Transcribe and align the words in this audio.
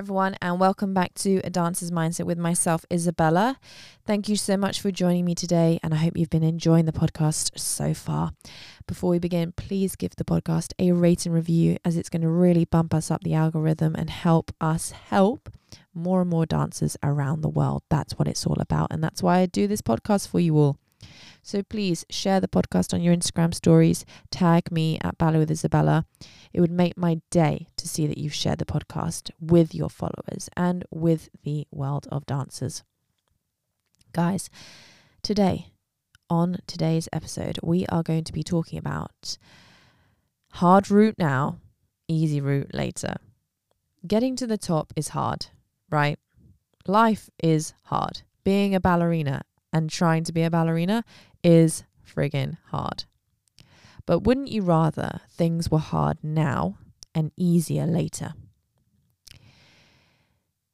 Everyone, 0.00 0.34
and 0.40 0.58
welcome 0.58 0.94
back 0.94 1.12
to 1.16 1.42
A 1.44 1.50
Dancer's 1.50 1.90
Mindset 1.90 2.24
with 2.24 2.38
myself, 2.38 2.86
Isabella. 2.90 3.58
Thank 4.06 4.30
you 4.30 4.36
so 4.36 4.56
much 4.56 4.80
for 4.80 4.90
joining 4.90 5.26
me 5.26 5.34
today, 5.34 5.78
and 5.82 5.92
I 5.92 5.98
hope 5.98 6.16
you've 6.16 6.30
been 6.30 6.42
enjoying 6.42 6.86
the 6.86 6.90
podcast 6.90 7.58
so 7.58 7.92
far. 7.92 8.32
Before 8.86 9.10
we 9.10 9.18
begin, 9.18 9.52
please 9.52 9.96
give 9.96 10.16
the 10.16 10.24
podcast 10.24 10.72
a 10.78 10.92
rate 10.92 11.26
and 11.26 11.34
review 11.34 11.76
as 11.84 11.98
it's 11.98 12.08
going 12.08 12.22
to 12.22 12.30
really 12.30 12.64
bump 12.64 12.94
us 12.94 13.10
up 13.10 13.22
the 13.22 13.34
algorithm 13.34 13.94
and 13.94 14.08
help 14.08 14.52
us 14.58 14.92
help 14.92 15.50
more 15.92 16.22
and 16.22 16.30
more 16.30 16.46
dancers 16.46 16.96
around 17.02 17.42
the 17.42 17.50
world. 17.50 17.82
That's 17.90 18.18
what 18.18 18.26
it's 18.26 18.46
all 18.46 18.56
about, 18.58 18.90
and 18.90 19.04
that's 19.04 19.22
why 19.22 19.40
I 19.40 19.44
do 19.44 19.66
this 19.66 19.82
podcast 19.82 20.28
for 20.28 20.40
you 20.40 20.56
all. 20.56 20.78
So 21.42 21.62
please 21.62 22.04
share 22.10 22.40
the 22.40 22.48
podcast 22.48 22.92
on 22.92 23.00
your 23.00 23.14
Instagram 23.14 23.54
stories, 23.54 24.04
tag 24.30 24.70
me 24.70 24.98
at 25.02 25.18
Ballet 25.18 25.38
with 25.38 25.50
Isabella. 25.50 26.04
It 26.52 26.60
would 26.60 26.70
make 26.70 26.96
my 26.96 27.20
day 27.30 27.68
to 27.76 27.88
see 27.88 28.06
that 28.06 28.18
you've 28.18 28.34
shared 28.34 28.58
the 28.58 28.64
podcast 28.64 29.30
with 29.40 29.74
your 29.74 29.88
followers 29.88 30.48
and 30.56 30.84
with 30.90 31.28
the 31.42 31.66
world 31.70 32.06
of 32.12 32.26
dancers. 32.26 32.82
Guys, 34.12 34.50
today, 35.22 35.68
on 36.28 36.58
today's 36.66 37.08
episode, 37.12 37.58
we 37.62 37.86
are 37.86 38.02
going 38.02 38.24
to 38.24 38.32
be 38.32 38.42
talking 38.42 38.78
about 38.78 39.38
hard 40.52 40.90
route 40.90 41.16
now, 41.18 41.58
easy 42.08 42.40
route 42.40 42.74
later. 42.74 43.16
Getting 44.06 44.36
to 44.36 44.46
the 44.46 44.58
top 44.58 44.92
is 44.96 45.08
hard, 45.08 45.46
right? 45.90 46.18
Life 46.86 47.30
is 47.42 47.74
hard. 47.84 48.22
Being 48.44 48.74
a 48.74 48.80
ballerina 48.80 49.42
and 49.72 49.90
trying 49.90 50.24
to 50.24 50.32
be 50.32 50.42
a 50.42 50.50
ballerina 50.50 51.04
is 51.42 51.84
friggin' 52.04 52.58
hard. 52.66 53.04
But 54.06 54.20
wouldn't 54.20 54.48
you 54.50 54.62
rather 54.62 55.20
things 55.30 55.70
were 55.70 55.78
hard 55.78 56.18
now 56.22 56.78
and 57.14 57.32
easier 57.36 57.86
later? 57.86 58.34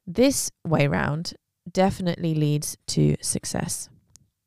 This 0.05 0.49
way 0.65 0.87
round 0.87 1.33
definitely 1.69 2.33
leads 2.33 2.77
to 2.87 3.17
success. 3.21 3.89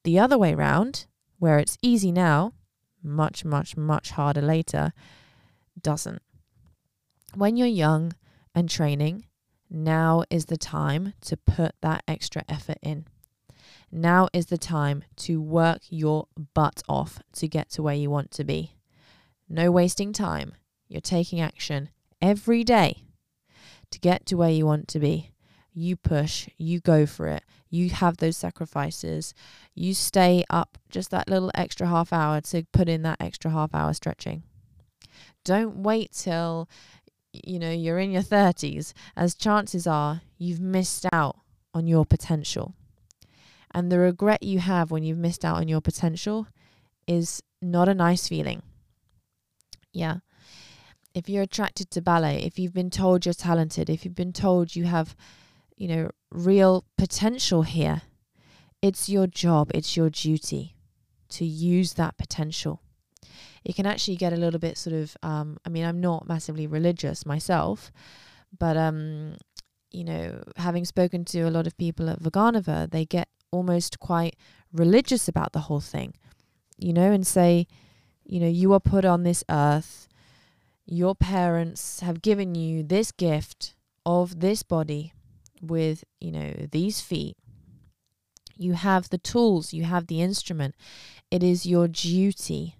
The 0.04 0.18
other 0.18 0.38
way 0.38 0.54
round, 0.54 1.06
where 1.38 1.58
it's 1.58 1.76
easy 1.82 2.10
now, 2.10 2.54
much, 3.02 3.44
much, 3.44 3.76
much 3.76 4.10
harder 4.12 4.42
later, 4.42 4.92
doesn't. 5.80 6.22
When 7.34 7.56
you're 7.56 7.66
young 7.66 8.14
and 8.54 8.68
training, 8.68 9.26
now 9.68 10.24
is 10.30 10.46
the 10.46 10.56
time 10.56 11.12
to 11.20 11.36
put 11.36 11.74
that 11.82 12.02
extra 12.08 12.42
effort 12.48 12.78
in. 12.82 13.06
Now 13.92 14.28
is 14.33 14.46
the 14.46 14.58
time 14.58 15.02
to 15.16 15.41
work 15.41 15.80
your 15.88 16.28
butt 16.55 16.83
off 16.88 17.20
to 17.34 17.48
get 17.48 17.70
to 17.70 17.83
where 17.83 17.94
you 17.94 18.08
want 18.08 18.30
to 18.33 18.44
be. 18.44 18.77
No 19.48 19.72
wasting 19.72 20.12
time. 20.12 20.52
You're 20.88 21.00
taking 21.00 21.41
action 21.41 21.88
every 22.22 22.62
day 22.62 23.05
to 23.91 23.98
get 23.98 24.27
to 24.27 24.36
where 24.36 24.50
you 24.50 24.64
want 24.64 24.86
to 24.88 25.00
be. 25.00 25.33
You 25.72 25.96
push, 25.96 26.48
you 26.56 26.80
go 26.80 27.06
for 27.06 27.28
it, 27.28 27.44
you 27.68 27.91
have 27.91 28.16
those 28.16 28.36
sacrifices, 28.36 29.34
you 29.74 29.94
stay 29.94 30.44
up 30.50 30.78
just 30.88 31.11
that 31.11 31.28
little 31.28 31.50
extra 31.55 31.86
half 31.86 32.12
hour 32.12 32.41
to 32.41 32.64
put 32.72 32.88
in 32.88 33.02
that 33.02 33.20
extra 33.20 33.50
half 33.52 33.72
hour 33.74 33.92
stretching. 33.92 34.42
Don't 35.44 35.83
wait 35.83 36.12
till 36.12 36.68
you 37.33 37.61
know 37.61 37.70
you're 37.70 38.01
in 38.01 38.11
your 38.11 38.22
30s 38.22 38.92
as 39.17 39.36
chances 39.36 39.86
are 39.86 40.22
you've 40.36 40.61
missed 40.61 41.07
out 41.12 41.36
on 41.72 41.86
your 41.86 42.05
potential 42.05 42.74
and 43.73 43.91
the 43.91 43.98
regret 43.98 44.42
you 44.42 44.58
have 44.58 44.91
when 44.91 45.03
you've 45.03 45.19
missed 45.19 45.45
out 45.45 45.57
on 45.57 45.69
your 45.69 45.81
potential 45.81 46.47
is 47.07 47.42
not 47.63 47.89
a 47.89 47.95
nice 47.95 48.29
feeling. 48.29 48.63
Yeah. 49.92 50.19
If 51.14 51.29
you're 51.29 51.42
attracted 51.42 51.91
to 51.91 52.03
ballet, 52.03 52.42
if 52.45 52.58
you've 52.58 52.73
been 52.73 52.91
told 52.91 53.27
you're 53.27 53.35
talented, 53.35 53.91
if 53.91 54.05
you've 54.05 54.14
been 54.14 54.33
told 54.33 54.77
you 54.77 54.85
have, 54.85 55.17
you 55.77 55.89
know, 55.89 56.11
real 56.31 56.85
potential 56.97 57.63
here, 57.63 58.03
it's 58.81 59.08
your 59.08 59.27
job, 59.27 59.70
it's 59.75 59.97
your 59.97 60.11
duty 60.11 60.77
to 61.31 61.45
use 61.45 61.95
that 61.95 62.17
potential. 62.17 62.83
It 63.64 63.75
can 63.75 63.87
actually 63.87 64.17
get 64.17 64.33
a 64.33 64.37
little 64.37 64.61
bit 64.61 64.79
sort 64.79 64.95
of, 64.95 65.17
um, 65.23 65.58
I 65.64 65.69
mean, 65.69 65.85
I'm 65.85 66.01
not 66.01 66.29
massively 66.29 66.67
religious 66.67 67.27
myself, 67.27 67.92
but, 68.57 68.77
um, 68.77 69.37
you 69.91 70.05
know, 70.05 70.42
having 70.57 70.85
spoken 70.85 71.25
to 71.27 71.42
a 71.42 71.51
lot 71.51 71.67
of 71.67 71.77
people 71.77 72.08
at 72.08 72.23
Vaganova, 72.23 72.91
they 72.91 73.05
get 73.05 73.29
almost 73.50 73.98
quite 73.98 74.36
religious 74.72 75.28
about 75.28 75.52
the 75.52 75.61
whole 75.61 75.80
thing, 75.80 76.14
you 76.78 76.92
know, 76.92 77.12
and 77.12 77.27
say, 77.27 77.66
you 78.24 78.40
know, 78.40 78.48
you 78.48 78.72
are 78.72 78.80
put 78.80 79.05
on 79.05 79.22
this 79.22 79.42
earth, 79.50 80.08
your 80.86 81.14
parents 81.14 82.00
have 82.00 82.22
given 82.22 82.55
you 82.55 82.83
this 82.83 83.12
gift 83.12 83.74
of 84.06 84.40
this 84.40 84.62
body 84.62 85.12
with, 85.60 86.05
you 86.20 86.33
know, 86.33 86.52
these 86.70 87.00
feet. 87.00 87.36
You 88.56 88.74
have 88.74 89.08
the 89.08 89.18
tools, 89.18 89.72
you 89.72 89.84
have 89.84 90.06
the 90.06 90.20
instrument. 90.20 90.74
It 91.30 91.42
is 91.42 91.64
your 91.66 91.89
duty 91.89 92.77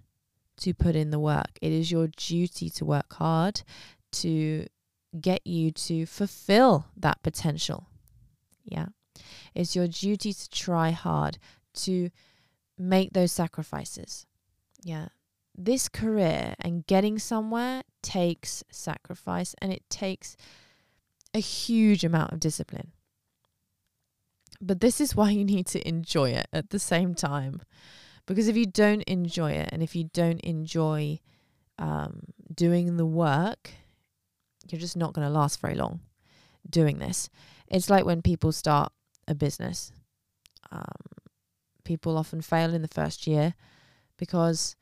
to 0.57 0.73
put 0.73 0.95
in 0.95 1.09
the 1.09 1.19
work. 1.19 1.57
It 1.61 1.71
is 1.71 1.91
your 1.91 2.07
duty 2.07 2.69
to 2.69 2.85
work 2.85 3.13
hard 3.13 3.63
to 4.11 4.67
get 5.19 5.45
you 5.45 5.71
to 5.71 6.05
fulfill 6.05 6.85
that 6.95 7.21
potential. 7.23 7.87
Yeah. 8.63 8.87
It's 9.53 9.75
your 9.75 9.87
duty 9.87 10.33
to 10.33 10.49
try 10.49 10.91
hard, 10.91 11.37
to 11.73 12.09
make 12.77 13.13
those 13.13 13.31
sacrifices. 13.31 14.25
Yeah. 14.83 15.09
This 15.55 15.89
career 15.89 16.55
and 16.59 16.85
getting 16.87 17.19
somewhere 17.19 17.83
takes 18.01 18.63
sacrifice 18.71 19.53
and 19.61 19.71
it 19.71 19.89
takes 19.89 20.37
a 21.33 21.39
huge 21.39 22.03
amount 22.03 22.31
of 22.31 22.39
discipline. 22.39 22.91
But 24.61 24.79
this 24.79 25.01
is 25.01 25.15
why 25.15 25.31
you 25.31 25.43
need 25.43 25.67
to 25.67 25.87
enjoy 25.87 26.31
it 26.31 26.47
at 26.53 26.69
the 26.69 26.79
same 26.79 27.15
time. 27.15 27.61
Because 28.25 28.47
if 28.47 28.55
you 28.55 28.65
don't 28.65 29.01
enjoy 29.03 29.51
it 29.53 29.69
and 29.71 29.81
if 29.81 29.95
you 29.95 30.09
don't 30.13 30.39
enjoy 30.41 31.19
um, 31.79 32.21
doing 32.53 32.97
the 32.97 33.05
work, 33.05 33.71
you're 34.69 34.79
just 34.79 34.95
not 34.95 35.13
going 35.13 35.27
to 35.27 35.33
last 35.33 35.59
very 35.59 35.75
long 35.75 36.01
doing 36.69 36.99
this. 36.99 37.29
It's 37.67 37.89
like 37.89 38.05
when 38.05 38.21
people 38.21 38.51
start 38.51 38.91
a 39.27 39.35
business. 39.35 39.91
Um, 40.71 40.83
people 41.83 42.17
often 42.17 42.41
fail 42.41 42.73
in 42.73 42.81
the 42.81 42.87
first 42.87 43.27
year 43.27 43.55
because 44.17 44.75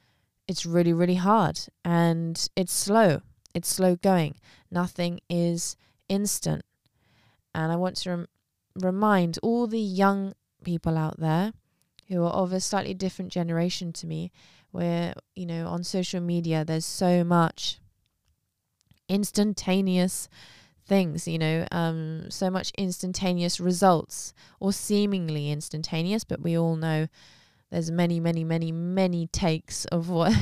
it's 0.48 0.66
really, 0.66 0.94
really 0.94 1.16
hard 1.16 1.60
and 1.86 2.50
it's 2.56 2.74
slow. 2.74 3.22
It's 3.54 3.70
slow 3.70 3.96
going. 3.96 4.36
Nothing 4.72 5.20
is 5.30 5.76
instant. 6.08 6.64
And 7.54 7.72
I 7.72 7.76
want 7.76 7.98
to 7.98 8.10
rem- 8.10 8.28
remind 8.76 9.40
all 9.42 9.68
the 9.68 9.80
young 9.80 10.34
people 10.64 10.98
out 10.98 11.20
there 11.20 11.54
who 12.08 12.24
are 12.24 12.32
of 12.32 12.54
a 12.54 12.60
slightly 12.60 12.94
different 12.94 13.32
generation 13.32 13.94
to 13.94 14.08
me, 14.08 14.32
where, 14.72 15.14
you 15.36 15.46
know, 15.46 15.68
on 15.68 15.84
social 15.84 16.22
media, 16.22 16.66
there's 16.66 16.86
so 16.86 17.24
much 17.24 17.80
instantaneous 19.08 20.28
things, 20.90 21.28
you 21.28 21.38
know, 21.38 21.66
um, 21.72 22.30
so 22.30 22.50
much 22.50 22.74
instantaneous 22.78 23.60
results 23.60 24.34
or 24.60 24.74
seemingly 24.74 25.52
instantaneous, 25.52 26.24
but 26.26 26.42
we 26.42 26.58
all 26.58 26.76
know 26.76 27.08
there's 27.70 27.92
many, 27.92 28.20
many, 28.20 28.44
many, 28.44 28.72
many 28.72 29.28
takes 29.28 29.86
of 29.86 30.10
what 30.10 30.34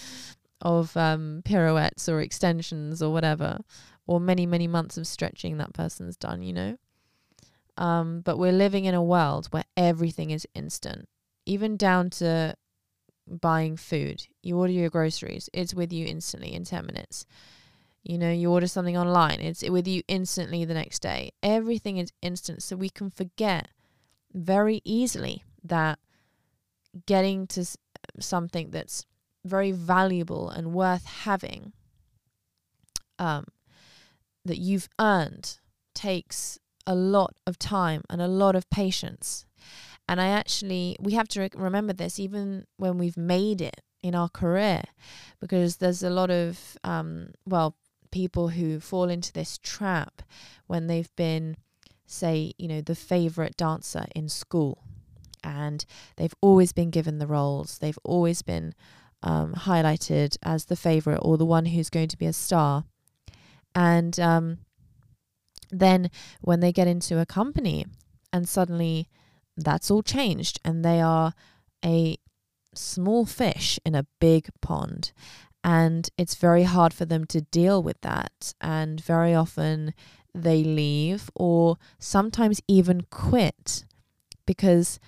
of 0.60 0.96
um, 0.96 1.42
pirouettes 1.44 2.08
or 2.08 2.20
extensions 2.20 3.00
or 3.00 3.12
whatever, 3.12 3.60
or 4.06 4.20
many, 4.20 4.44
many 4.44 4.66
months 4.66 4.98
of 4.98 5.06
stretching 5.06 5.56
that 5.58 5.72
person's 5.72 6.16
done, 6.16 6.42
you 6.42 6.52
know. 6.52 6.76
Um, 7.78 8.20
but 8.20 8.38
we're 8.38 8.52
living 8.52 8.84
in 8.84 8.94
a 8.94 9.02
world 9.02 9.46
where 9.50 9.64
everything 9.76 10.30
is 10.30 10.46
instant, 10.54 11.08
even 11.46 11.76
down 11.76 12.10
to 12.10 12.56
buying 13.28 13.76
food. 13.76 14.26
You 14.42 14.58
order 14.58 14.72
your 14.72 14.90
groceries, 14.90 15.48
it's 15.52 15.74
with 15.74 15.92
you 15.92 16.06
instantly 16.06 16.52
in 16.52 16.64
10 16.64 16.84
minutes. 16.86 17.24
You 18.04 18.18
know, 18.18 18.30
you 18.30 18.50
order 18.52 18.66
something 18.66 18.98
online, 18.98 19.40
it's 19.40 19.68
with 19.68 19.88
you 19.88 20.02
instantly 20.08 20.64
the 20.64 20.74
next 20.74 21.00
day. 21.00 21.32
Everything 21.42 21.96
is 21.96 22.12
instant. 22.20 22.62
So 22.62 22.76
we 22.76 22.90
can 22.90 23.10
forget 23.10 23.68
very 24.32 24.82
easily 24.84 25.42
that 25.62 25.98
getting 27.06 27.46
to 27.48 27.64
something 28.20 28.70
that's 28.70 29.06
very 29.44 29.72
valuable 29.72 30.50
and 30.50 30.74
worth 30.74 31.06
having 31.06 31.72
um, 33.18 33.46
that 34.44 34.58
you've 34.58 34.88
earned 35.00 35.58
takes 35.94 36.58
a 36.86 36.94
lot 36.94 37.34
of 37.46 37.58
time 37.58 38.02
and 38.10 38.20
a 38.20 38.28
lot 38.28 38.54
of 38.54 38.68
patience. 38.68 39.46
And 40.06 40.20
I 40.20 40.28
actually, 40.28 40.96
we 41.00 41.14
have 41.14 41.28
to 41.28 41.40
re- 41.40 41.50
remember 41.54 41.94
this 41.94 42.18
even 42.18 42.66
when 42.76 42.98
we've 42.98 43.16
made 43.16 43.62
it 43.62 43.80
in 44.02 44.14
our 44.14 44.28
career, 44.28 44.82
because 45.40 45.76
there's 45.76 46.02
a 46.02 46.10
lot 46.10 46.30
of, 46.30 46.76
um, 46.84 47.30
well, 47.46 47.76
people 48.14 48.50
who 48.50 48.78
fall 48.78 49.08
into 49.08 49.32
this 49.32 49.58
trap 49.58 50.22
when 50.68 50.86
they've 50.86 51.14
been, 51.16 51.56
say, 52.06 52.52
you 52.56 52.68
know, 52.68 52.80
the 52.80 52.94
favorite 52.94 53.56
dancer 53.56 54.06
in 54.14 54.28
school. 54.28 54.84
And 55.42 55.84
they've 56.16 56.34
always 56.40 56.72
been 56.72 56.90
given 56.90 57.18
the 57.18 57.26
roles, 57.26 57.78
they've 57.78 57.98
always 58.04 58.40
been 58.40 58.72
um, 59.24 59.54
highlighted 59.54 60.36
as 60.44 60.66
the 60.66 60.76
favorite 60.76 61.18
or 61.22 61.36
the 61.36 61.44
one 61.44 61.66
who's 61.66 61.90
going 61.90 62.06
to 62.06 62.16
be 62.16 62.26
a 62.26 62.32
star. 62.32 62.84
And 63.74 64.18
um, 64.20 64.58
then 65.72 66.08
when 66.40 66.60
they 66.60 66.70
get 66.70 66.86
into 66.86 67.18
a 67.18 67.26
company 67.26 67.84
and 68.32 68.48
suddenly 68.48 69.08
that's 69.56 69.90
all 69.90 70.04
changed 70.04 70.60
and 70.64 70.84
they 70.84 71.00
are 71.00 71.34
a 71.84 72.16
small 72.76 73.26
fish 73.26 73.80
in 73.84 73.96
a 73.96 74.06
big 74.20 74.48
pond 74.62 75.12
and 75.64 76.10
it's 76.16 76.34
very 76.36 76.64
hard 76.64 76.94
for 76.94 77.04
them 77.04 77.24
to 77.24 77.40
deal 77.40 77.82
with 77.82 78.00
that 78.02 78.52
and 78.60 79.00
very 79.00 79.34
often 79.34 79.94
they 80.34 80.62
leave 80.62 81.30
or 81.34 81.76
sometimes 81.98 82.60
even 82.68 83.06
quit 83.10 83.84
because 84.46 85.00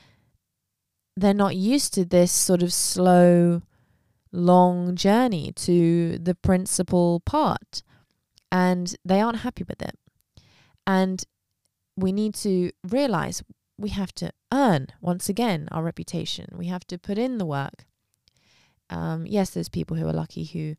they're 1.17 1.35
not 1.35 1.55
used 1.55 1.93
to 1.95 2.05
this 2.05 2.33
sort 2.33 2.63
of 2.63 2.73
slow 2.73 3.63
long 4.33 4.97
journey 4.97 5.53
to 5.53 6.19
the 6.19 6.35
principal 6.35 7.21
part 7.21 7.83
and 8.51 8.97
they 9.05 9.21
aren't 9.21 9.41
happy 9.41 9.65
with 9.69 9.83
it 9.83 9.99
and 10.87 11.25
we 11.97 12.13
need 12.13 12.35
to 12.35 12.71
realize 12.89 13.43
we 13.79 13.91
have 13.91 14.15
to 14.15 14.31
earn 14.53 14.89
once 15.01 15.29
again 15.29 15.69
our 15.71 15.83
reputation. 15.83 16.47
We 16.53 16.67
have 16.67 16.87
to 16.87 16.99
put 16.99 17.19
in 17.19 17.39
the 17.39 17.47
work. 17.47 17.85
Um, 18.91 19.27
yes, 19.27 19.51
there's 19.51 19.69
people 19.69 19.97
who 19.97 20.07
are 20.07 20.13
lucky 20.13 20.45
who 20.45 20.77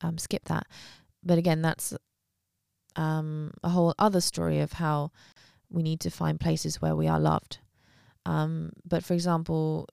um, 0.00 0.18
skip 0.18 0.44
that, 0.46 0.66
but 1.22 1.38
again, 1.38 1.62
that's 1.62 1.94
um, 2.96 3.52
a 3.62 3.70
whole 3.70 3.94
other 3.98 4.20
story 4.20 4.60
of 4.60 4.72
how 4.74 5.10
we 5.70 5.82
need 5.82 6.00
to 6.00 6.10
find 6.10 6.38
places 6.40 6.80
where 6.80 6.96
we 6.96 7.08
are 7.08 7.20
loved. 7.20 7.58
Um, 8.26 8.72
but 8.84 9.04
for 9.04 9.14
example, 9.14 9.88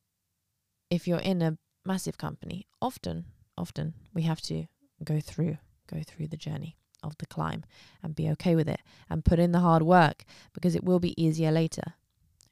if 0.89 1.07
you're 1.07 1.19
in 1.19 1.41
a 1.41 1.57
massive 1.85 2.17
company, 2.17 2.67
often, 2.81 3.25
often 3.57 3.93
we 4.13 4.23
have 4.23 4.41
to 4.41 4.65
go 5.03 5.19
through 5.19 5.57
go 5.87 6.01
through 6.05 6.27
the 6.27 6.37
journey 6.37 6.77
of 7.03 7.17
the 7.17 7.25
climb 7.25 7.63
and 8.01 8.15
be 8.15 8.29
okay 8.29 8.55
with 8.55 8.69
it 8.69 8.79
and 9.09 9.25
put 9.25 9.39
in 9.39 9.51
the 9.51 9.59
hard 9.59 9.83
work 9.83 10.23
because 10.53 10.75
it 10.75 10.83
will 10.83 10.99
be 10.99 11.21
easier 11.21 11.51
later. 11.51 11.95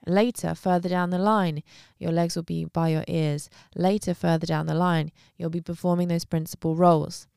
Later, 0.08 0.56
further 0.56 0.90
down 0.90 1.10
the 1.10 1.20
line, 1.20 1.62
your 1.98 2.12
legs 2.12 2.36
will 2.36 2.44
be 2.44 2.66
by 2.66 2.90
your 2.90 3.04
ears. 3.08 3.50
Later, 3.76 4.14
further 4.14 4.48
down 4.48 4.66
the 4.66 4.74
line, 4.74 5.12
you'll 5.38 5.50
be 5.50 5.62
performing 5.62 6.08
those 6.08 6.26
principal 6.26 6.76
roles. 6.76 7.28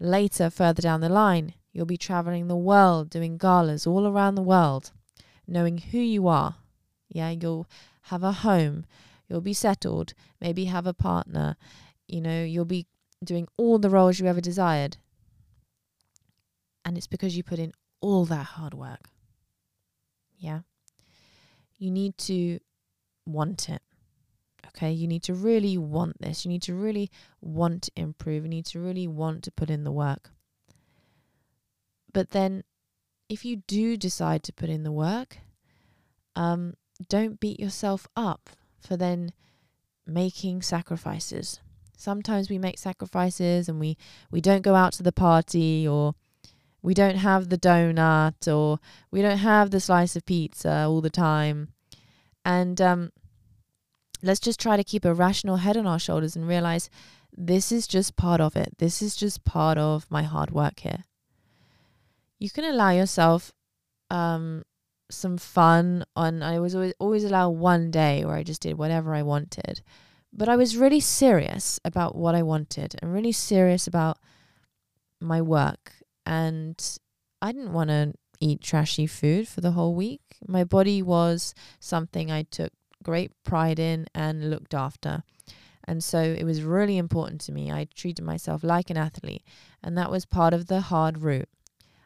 Later, 0.00 0.50
further 0.50 0.82
down 0.82 1.00
the 1.00 1.08
line, 1.08 1.54
you'll 1.72 1.86
be 1.86 1.96
traveling 1.96 2.48
the 2.48 2.56
world, 2.56 3.10
doing 3.10 3.36
galas 3.36 3.86
all 3.86 4.06
around 4.06 4.34
the 4.34 4.42
world, 4.42 4.92
knowing 5.46 5.78
who 5.78 5.98
you 5.98 6.28
are. 6.28 6.56
Yeah, 7.08 7.30
you'll 7.30 7.66
have 8.02 8.22
a 8.22 8.32
home, 8.32 8.86
you'll 9.28 9.40
be 9.40 9.52
settled, 9.52 10.14
maybe 10.40 10.66
have 10.66 10.86
a 10.86 10.94
partner, 10.94 11.56
you 12.06 12.20
know, 12.20 12.42
you'll 12.42 12.64
be 12.64 12.86
doing 13.22 13.46
all 13.56 13.78
the 13.78 13.90
roles 13.90 14.18
you 14.18 14.26
ever 14.26 14.40
desired. 14.40 14.96
And 16.84 16.96
it's 16.96 17.06
because 17.06 17.36
you 17.36 17.42
put 17.42 17.58
in 17.58 17.72
all 18.00 18.24
that 18.26 18.46
hard 18.46 18.72
work. 18.72 19.10
Yeah. 20.38 20.60
You 21.78 21.90
need 21.90 22.18
to 22.18 22.58
want 23.26 23.68
it. 23.68 23.82
Okay. 24.68 24.92
You 24.92 25.08
need 25.08 25.22
to 25.24 25.34
really 25.34 25.78
want 25.78 26.20
this. 26.20 26.44
You 26.44 26.50
need 26.50 26.62
to 26.62 26.74
really 26.74 27.10
want 27.40 27.82
to 27.84 27.92
improve. 27.96 28.44
You 28.44 28.50
need 28.50 28.66
to 28.66 28.80
really 28.80 29.06
want 29.06 29.42
to 29.44 29.50
put 29.50 29.70
in 29.70 29.84
the 29.84 29.92
work. 29.92 30.30
But 32.12 32.30
then, 32.30 32.64
if 33.28 33.44
you 33.44 33.56
do 33.66 33.96
decide 33.96 34.42
to 34.44 34.52
put 34.52 34.70
in 34.70 34.82
the 34.82 34.92
work, 34.92 35.38
um, 36.34 36.74
don't 37.08 37.38
beat 37.38 37.60
yourself 37.60 38.08
up 38.16 38.50
for 38.80 38.96
then 38.96 39.32
making 40.06 40.62
sacrifices. 40.62 41.60
Sometimes 41.96 42.48
we 42.48 42.58
make 42.58 42.78
sacrifices 42.78 43.68
and 43.68 43.78
we, 43.78 43.96
we 44.30 44.40
don't 44.40 44.62
go 44.62 44.74
out 44.74 44.92
to 44.94 45.02
the 45.02 45.12
party 45.12 45.86
or 45.86 46.14
we 46.82 46.94
don't 46.94 47.16
have 47.16 47.48
the 47.48 47.58
donut 47.58 48.46
or 48.46 48.78
we 49.10 49.22
don't 49.22 49.38
have 49.38 49.70
the 49.70 49.80
slice 49.80 50.16
of 50.16 50.24
pizza 50.24 50.84
all 50.86 51.00
the 51.00 51.10
time. 51.10 51.68
And 52.44 52.80
um, 52.80 53.12
let's 54.22 54.40
just 54.40 54.60
try 54.60 54.76
to 54.76 54.84
keep 54.84 55.04
a 55.04 55.14
rational 55.14 55.56
head 55.56 55.76
on 55.76 55.86
our 55.86 55.98
shoulders 55.98 56.36
and 56.36 56.46
realize 56.46 56.88
this 57.36 57.70
is 57.72 57.86
just 57.86 58.16
part 58.16 58.40
of 58.40 58.56
it. 58.56 58.78
This 58.78 59.02
is 59.02 59.16
just 59.16 59.44
part 59.44 59.78
of 59.78 60.06
my 60.10 60.22
hard 60.22 60.50
work 60.50 60.80
here. 60.80 61.04
You 62.38 62.50
can 62.50 62.64
allow 62.64 62.90
yourself 62.90 63.52
um, 64.10 64.62
some 65.10 65.38
fun 65.38 66.04
on 66.14 66.42
I 66.42 66.58
was 66.60 66.74
always 66.74 66.94
always 66.98 67.24
allow 67.24 67.50
one 67.50 67.90
day 67.90 68.24
where 68.24 68.36
I 68.36 68.42
just 68.42 68.62
did 68.62 68.78
whatever 68.78 69.14
I 69.14 69.22
wanted. 69.22 69.82
But 70.32 70.48
I 70.48 70.56
was 70.56 70.76
really 70.76 71.00
serious 71.00 71.80
about 71.84 72.14
what 72.14 72.34
I 72.34 72.42
wanted 72.42 72.94
and 73.00 73.12
really 73.12 73.32
serious 73.32 73.86
about 73.86 74.18
my 75.20 75.40
work 75.40 75.94
and 76.28 76.98
I 77.40 77.52
didn't 77.52 77.72
want 77.72 77.88
to 77.88 78.12
eat 78.38 78.60
trashy 78.60 79.06
food 79.06 79.48
for 79.48 79.62
the 79.62 79.70
whole 79.72 79.94
week. 79.94 80.20
My 80.46 80.62
body 80.62 81.00
was 81.00 81.54
something 81.80 82.30
I 82.30 82.42
took 82.42 82.72
great 83.02 83.32
pride 83.44 83.78
in 83.78 84.06
and 84.14 84.50
looked 84.50 84.74
after. 84.74 85.22
And 85.84 86.04
so 86.04 86.20
it 86.20 86.44
was 86.44 86.62
really 86.62 86.98
important 86.98 87.40
to 87.42 87.52
me. 87.52 87.72
I 87.72 87.88
treated 87.94 88.22
myself 88.22 88.62
like 88.62 88.90
an 88.90 88.98
athlete, 88.98 89.42
and 89.82 89.96
that 89.96 90.10
was 90.10 90.26
part 90.26 90.52
of 90.52 90.66
the 90.66 90.82
hard 90.82 91.22
route. 91.22 91.48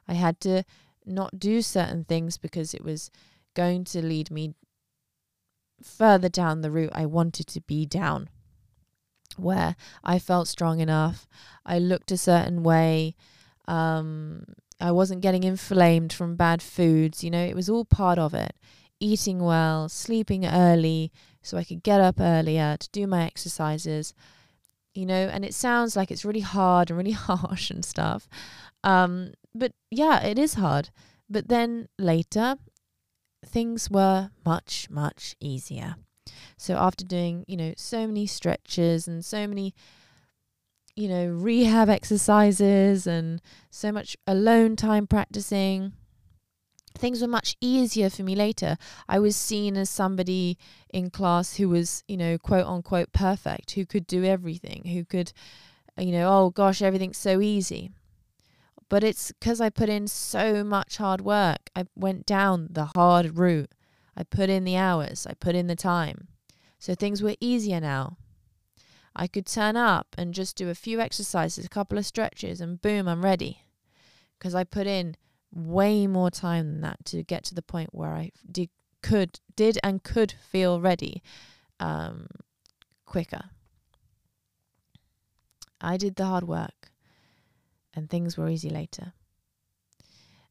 I 0.06 0.14
had 0.14 0.38
to 0.42 0.62
not 1.04 1.40
do 1.40 1.60
certain 1.60 2.04
things 2.04 2.38
because 2.38 2.74
it 2.74 2.84
was 2.84 3.10
going 3.54 3.82
to 3.86 4.00
lead 4.00 4.30
me 4.30 4.54
further 5.82 6.28
down 6.28 6.60
the 6.60 6.70
route 6.70 6.92
I 6.94 7.06
wanted 7.06 7.48
to 7.48 7.60
be 7.60 7.84
down, 7.86 8.30
where 9.36 9.74
I 10.04 10.20
felt 10.20 10.46
strong 10.46 10.78
enough, 10.78 11.26
I 11.66 11.80
looked 11.80 12.12
a 12.12 12.16
certain 12.16 12.62
way, 12.62 13.16
um, 13.68 14.44
I 14.80 14.90
wasn't 14.92 15.22
getting 15.22 15.44
inflamed 15.44 16.12
from 16.12 16.36
bad 16.36 16.62
foods. 16.62 17.22
You 17.22 17.30
know, 17.30 17.44
it 17.44 17.54
was 17.54 17.68
all 17.68 17.84
part 17.84 18.18
of 18.18 18.34
it. 18.34 18.54
Eating 19.00 19.40
well, 19.40 19.88
sleeping 19.88 20.46
early 20.46 21.12
so 21.42 21.56
I 21.56 21.64
could 21.64 21.82
get 21.82 22.00
up 22.00 22.20
earlier 22.20 22.76
to 22.78 22.88
do 22.90 23.06
my 23.06 23.24
exercises. 23.24 24.14
You 24.94 25.06
know, 25.06 25.28
and 25.32 25.44
it 25.44 25.54
sounds 25.54 25.96
like 25.96 26.10
it's 26.10 26.24
really 26.24 26.40
hard 26.40 26.90
and 26.90 26.98
really 26.98 27.12
harsh 27.28 27.70
and 27.70 27.84
stuff. 27.84 28.28
Um, 28.84 29.32
but 29.54 29.72
yeah, 29.90 30.22
it 30.22 30.38
is 30.38 30.54
hard. 30.54 30.90
But 31.28 31.48
then 31.48 31.88
later, 31.98 32.56
things 33.46 33.90
were 33.90 34.30
much, 34.44 34.88
much 34.90 35.34
easier. 35.40 35.96
So 36.56 36.76
after 36.76 37.04
doing, 37.04 37.44
you 37.48 37.56
know, 37.56 37.74
so 37.76 38.06
many 38.06 38.26
stretches 38.26 39.08
and 39.08 39.24
so 39.24 39.46
many 39.46 39.74
you 40.94 41.08
know, 41.08 41.26
rehab 41.26 41.88
exercises 41.88 43.06
and 43.06 43.40
so 43.70 43.90
much 43.90 44.16
alone 44.26 44.76
time 44.76 45.06
practicing. 45.06 45.92
Things 46.96 47.22
were 47.22 47.28
much 47.28 47.56
easier 47.60 48.10
for 48.10 48.22
me 48.22 48.34
later. 48.34 48.76
I 49.08 49.18
was 49.18 49.34
seen 49.34 49.76
as 49.76 49.88
somebody 49.88 50.58
in 50.90 51.10
class 51.10 51.56
who 51.56 51.70
was, 51.70 52.04
you 52.06 52.18
know, 52.18 52.36
quote 52.36 52.66
unquote 52.66 53.12
perfect, 53.12 53.72
who 53.72 53.86
could 53.86 54.06
do 54.06 54.24
everything, 54.24 54.84
who 54.92 55.04
could, 55.04 55.32
you 55.96 56.12
know, 56.12 56.28
oh 56.30 56.50
gosh, 56.50 56.82
everything's 56.82 57.16
so 57.16 57.40
easy. 57.40 57.90
But 58.90 59.02
it's 59.02 59.32
because 59.32 59.60
I 59.60 59.70
put 59.70 59.88
in 59.88 60.06
so 60.06 60.62
much 60.62 60.98
hard 60.98 61.22
work. 61.22 61.70
I 61.74 61.86
went 61.96 62.26
down 62.26 62.68
the 62.70 62.90
hard 62.94 63.38
route. 63.38 63.72
I 64.14 64.24
put 64.24 64.50
in 64.50 64.64
the 64.64 64.76
hours, 64.76 65.26
I 65.26 65.32
put 65.32 65.54
in 65.54 65.66
the 65.66 65.76
time. 65.76 66.28
So 66.78 66.94
things 66.94 67.22
were 67.22 67.36
easier 67.40 67.80
now. 67.80 68.18
I 69.14 69.26
could 69.26 69.46
turn 69.46 69.76
up 69.76 70.14
and 70.16 70.34
just 70.34 70.56
do 70.56 70.70
a 70.70 70.74
few 70.74 71.00
exercises, 71.00 71.64
a 71.64 71.68
couple 71.68 71.98
of 71.98 72.06
stretches, 72.06 72.60
and 72.60 72.80
boom, 72.80 73.08
I'm 73.08 73.24
ready. 73.24 73.62
Because 74.38 74.54
I 74.54 74.64
put 74.64 74.86
in 74.86 75.16
way 75.52 76.06
more 76.06 76.30
time 76.30 76.66
than 76.66 76.80
that 76.80 77.04
to 77.06 77.22
get 77.22 77.44
to 77.44 77.54
the 77.54 77.62
point 77.62 77.90
where 77.92 78.14
I 78.14 78.30
did, 78.50 78.70
could, 79.02 79.38
did 79.54 79.78
and 79.82 80.02
could 80.02 80.32
feel 80.50 80.80
ready 80.80 81.22
um, 81.78 82.26
quicker. 83.04 83.50
I 85.80 85.96
did 85.96 86.16
the 86.16 86.26
hard 86.26 86.44
work, 86.44 86.92
and 87.92 88.08
things 88.08 88.38
were 88.38 88.48
easy 88.48 88.70
later. 88.70 89.12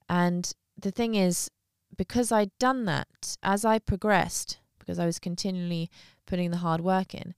And 0.07 0.51
the 0.77 0.91
thing 0.91 1.15
is, 1.15 1.49
because 1.97 2.31
I'd 2.31 2.51
done 2.59 2.85
that, 2.85 3.37
as 3.41 3.65
I 3.65 3.79
progressed, 3.79 4.59
because 4.77 4.99
I 4.99 5.05
was 5.05 5.19
continually 5.19 5.89
putting 6.25 6.51
the 6.51 6.57
hard 6.57 6.81
work 6.81 7.13
in, 7.15 7.33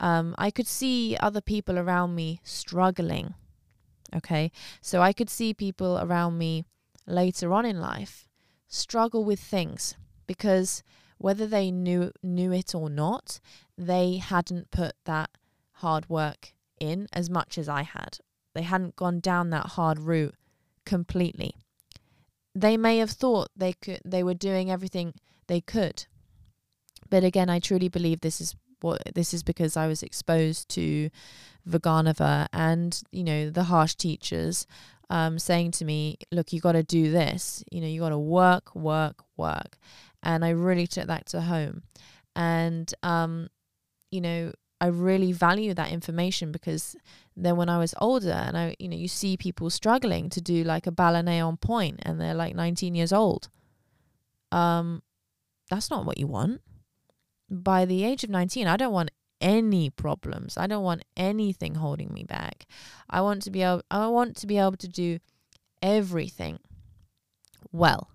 um, 0.00 0.34
I 0.38 0.50
could 0.50 0.66
see 0.66 1.16
other 1.20 1.40
people 1.40 1.78
around 1.78 2.14
me 2.14 2.40
struggling. 2.44 3.34
Okay. 4.14 4.52
So 4.80 5.02
I 5.02 5.12
could 5.12 5.30
see 5.30 5.54
people 5.54 5.98
around 5.98 6.38
me 6.38 6.64
later 7.06 7.52
on 7.52 7.64
in 7.64 7.80
life 7.80 8.28
struggle 8.68 9.24
with 9.24 9.40
things 9.40 9.94
because 10.26 10.82
whether 11.18 11.46
they 11.46 11.70
knew 11.70 12.12
knew 12.22 12.52
it 12.52 12.74
or 12.74 12.90
not, 12.90 13.40
they 13.78 14.16
hadn't 14.16 14.70
put 14.70 14.94
that 15.04 15.30
hard 15.74 16.08
work 16.08 16.52
in 16.78 17.08
as 17.12 17.30
much 17.30 17.56
as 17.56 17.68
I 17.68 17.82
had. 17.82 18.18
They 18.54 18.62
hadn't 18.62 18.96
gone 18.96 19.20
down 19.20 19.50
that 19.50 19.66
hard 19.66 19.98
route 19.98 20.34
completely. 20.84 21.54
They 22.54 22.76
may 22.76 22.98
have 22.98 23.10
thought 23.10 23.48
they 23.56 23.72
could 23.72 24.00
they 24.04 24.22
were 24.22 24.34
doing 24.34 24.70
everything 24.70 25.14
they 25.46 25.60
could. 25.60 26.06
But 27.08 27.24
again, 27.24 27.48
I 27.48 27.60
truly 27.60 27.88
believe 27.88 28.20
this 28.20 28.40
is 28.40 28.56
what 28.86 29.14
this 29.14 29.34
is 29.34 29.42
because 29.42 29.76
I 29.76 29.86
was 29.86 30.02
exposed 30.02 30.68
to 30.70 31.10
Vaganova 31.68 32.46
and 32.52 33.02
you 33.10 33.24
know 33.24 33.50
the 33.50 33.64
harsh 33.64 33.94
teachers 33.94 34.66
um, 35.10 35.38
saying 35.38 35.72
to 35.72 35.84
me, 35.84 36.18
look, 36.32 36.52
you 36.52 36.60
got 36.60 36.72
to 36.72 36.82
do 36.82 37.10
this. 37.10 37.62
You 37.70 37.80
know, 37.80 37.86
you 37.86 38.00
got 38.00 38.10
to 38.10 38.18
work, 38.18 38.74
work, 38.74 39.22
work. 39.36 39.78
And 40.22 40.44
I 40.44 40.50
really 40.50 40.86
took 40.86 41.06
that 41.06 41.26
to 41.26 41.42
home. 41.42 41.82
And, 42.34 42.92
um, 43.02 43.48
you 44.10 44.20
know, 44.20 44.52
I 44.80 44.88
really 44.88 45.32
value 45.32 45.72
that 45.74 45.90
information 45.90 46.52
because 46.52 46.96
then 47.36 47.56
when 47.56 47.68
I 47.68 47.78
was 47.78 47.94
older 48.00 48.32
and 48.32 48.58
I, 48.58 48.76
you 48.78 48.88
know, 48.88 48.96
you 48.96 49.08
see 49.08 49.36
people 49.36 49.70
struggling 49.70 50.28
to 50.30 50.40
do 50.40 50.64
like 50.64 50.86
a 50.86 50.90
balinese 50.90 51.42
on 51.42 51.58
and 52.02 52.20
they're 52.20 52.34
like 52.34 52.54
19 52.54 52.94
years 52.94 53.12
old. 53.12 53.48
Um, 54.52 55.02
that's 55.70 55.90
not 55.90 56.04
what 56.04 56.18
you 56.18 56.26
want. 56.26 56.60
By 57.48 57.84
the 57.84 58.04
age 58.04 58.24
of 58.24 58.30
19, 58.30 58.66
I 58.66 58.76
don't 58.76 58.92
want 58.92 59.10
any 59.40 59.90
problems. 59.90 60.56
I 60.56 60.66
don't 60.66 60.82
want 60.82 61.04
anything 61.16 61.76
holding 61.76 62.12
me 62.12 62.24
back. 62.24 62.66
I 63.08 63.20
want 63.20 63.42
to 63.42 63.50
be 63.50 63.62
able 63.62 63.82
I 63.90 64.06
want 64.08 64.36
to 64.38 64.46
be 64.46 64.58
able 64.58 64.76
to 64.78 64.88
do 64.88 65.18
everything 65.82 66.58
well. 67.72 68.10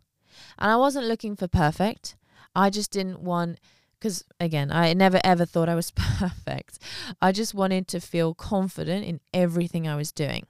And 0.57 0.71
I 0.71 0.75
wasn't 0.75 1.07
looking 1.07 1.35
for 1.35 1.47
perfect. 1.47 2.15
I 2.55 2.69
just 2.69 2.91
didn't 2.91 3.21
want 3.21 3.59
because 3.99 4.23
again, 4.39 4.71
I 4.71 4.93
never 4.93 5.19
ever 5.23 5.45
thought 5.45 5.69
I 5.69 5.75
was 5.75 5.91
perfect. 5.95 6.79
I 7.21 7.31
just 7.31 7.53
wanted 7.53 7.87
to 7.89 7.99
feel 7.99 8.33
confident 8.33 9.05
in 9.05 9.19
everything 9.33 9.87
I 9.87 9.95
was 9.95 10.11
doing. 10.11 10.47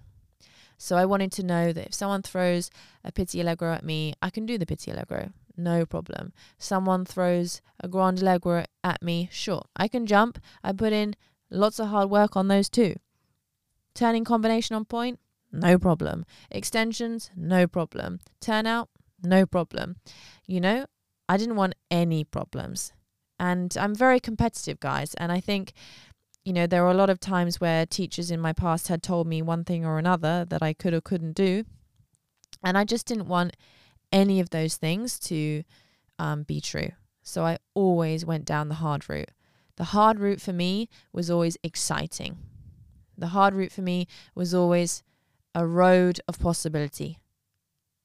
So 0.77 0.95
I 0.95 1.05
wanted 1.05 1.31
to 1.33 1.43
know 1.43 1.73
that 1.73 1.87
if 1.87 1.93
someone 1.93 2.23
throws 2.23 2.71
a 3.03 3.11
petit 3.11 3.41
allegro 3.41 3.71
at 3.71 3.85
me, 3.85 4.15
I 4.19 4.31
can 4.31 4.47
do 4.47 4.57
the 4.57 4.65
petit 4.65 4.91
allegro 4.91 5.31
no 5.57 5.85
problem. 5.85 6.33
Someone 6.57 7.05
throws 7.05 7.61
a 7.79 7.87
grand 7.87 8.21
allegro 8.21 8.65
at 8.83 9.01
me, 9.01 9.29
sure, 9.31 9.63
I 9.75 9.87
can 9.87 10.05
jump. 10.05 10.39
I 10.63 10.71
put 10.71 10.93
in 10.93 11.15
lots 11.49 11.79
of 11.79 11.87
hard 11.87 12.09
work 12.09 12.35
on 12.35 12.47
those 12.47 12.69
too. 12.69 12.95
Turning 13.93 14.23
combination 14.23 14.75
on 14.75 14.85
pointe, 14.85 15.19
no 15.51 15.77
problem. 15.77 16.25
Extensions, 16.49 17.29
no 17.35 17.67
problem. 17.67 18.19
Turnout, 18.39 18.89
no 19.23 19.45
problem. 19.45 19.97
You 20.47 20.61
know, 20.61 20.85
I 21.27 21.37
didn't 21.37 21.57
want 21.57 21.75
any 21.89 22.23
problems. 22.23 22.93
And 23.39 23.75
I'm 23.77 23.95
very 23.95 24.19
competitive, 24.19 24.79
guys. 24.79 25.13
And 25.15 25.31
I 25.31 25.39
think, 25.39 25.73
you 26.45 26.53
know, 26.53 26.67
there 26.67 26.83
were 26.83 26.91
a 26.91 26.95
lot 26.95 27.09
of 27.09 27.19
times 27.19 27.59
where 27.59 27.85
teachers 27.85 28.31
in 28.31 28.39
my 28.39 28.53
past 28.53 28.87
had 28.87 29.01
told 29.01 29.27
me 29.27 29.41
one 29.41 29.63
thing 29.63 29.85
or 29.85 29.97
another 29.97 30.45
that 30.45 30.61
I 30.61 30.73
could 30.73 30.93
or 30.93 31.01
couldn't 31.01 31.33
do. 31.33 31.65
And 32.63 32.77
I 32.77 32.83
just 32.83 33.07
didn't 33.07 33.27
want 33.27 33.57
any 34.11 34.39
of 34.39 34.49
those 34.49 34.75
things 34.75 35.19
to 35.19 35.63
um, 36.19 36.43
be 36.43 36.61
true. 36.61 36.91
So 37.23 37.43
I 37.45 37.57
always 37.73 38.25
went 38.25 38.45
down 38.45 38.69
the 38.69 38.75
hard 38.75 39.07
route. 39.09 39.31
The 39.77 39.85
hard 39.85 40.19
route 40.19 40.41
for 40.41 40.53
me 40.53 40.89
was 41.13 41.29
always 41.29 41.57
exciting. 41.63 42.37
The 43.17 43.27
hard 43.27 43.53
route 43.53 43.71
for 43.71 43.81
me 43.81 44.07
was 44.35 44.53
always 44.53 45.03
a 45.53 45.65
road 45.65 46.19
of 46.27 46.39
possibility. 46.39 47.19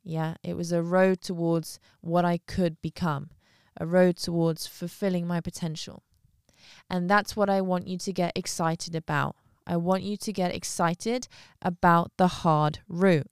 Yeah, 0.02 0.34
it 0.42 0.56
was 0.56 0.72
a 0.72 0.82
road 0.82 1.20
towards 1.20 1.80
what 2.00 2.25
I 2.25 2.38
could 2.38 2.80
become, 2.80 3.30
a 3.78 3.86
road 3.86 4.16
towards 4.16 4.66
fulfilling 4.66 5.26
my 5.26 5.40
potential. 5.40 6.02
And 6.88 7.10
that's 7.10 7.36
what 7.36 7.50
I 7.50 7.60
want 7.60 7.88
you 7.88 7.98
to 7.98 8.12
get 8.12 8.32
excited 8.36 8.94
about. 8.94 9.36
I 9.66 9.76
want 9.76 10.02
you 10.04 10.16
to 10.16 10.32
get 10.32 10.54
excited 10.54 11.26
about 11.60 12.12
the 12.16 12.28
hard 12.28 12.78
route. 12.88 13.30